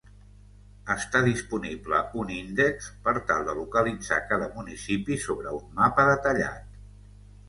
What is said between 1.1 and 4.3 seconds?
disponible un índex per tal de localitzar